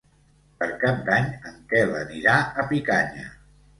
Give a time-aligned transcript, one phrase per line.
[0.61, 3.29] Per Cap d'Any en Quel anirà a Picanya.